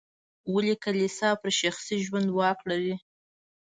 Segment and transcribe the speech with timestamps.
[0.53, 2.95] ولې کلیسا پر شخصي ژوند واک لري.